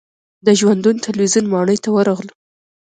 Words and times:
د 0.45 0.47
ژوندون 0.59 0.95
تلویزیون 1.05 1.45
ماڼۍ 1.53 1.77
ته 1.83 1.89
ورغلو. 1.95 2.33